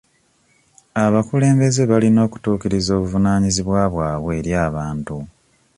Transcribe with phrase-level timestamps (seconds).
[1.03, 5.15] Abakulembeze balina okutuukiriza obuvunaanyizibwa bwabwe eri abantu.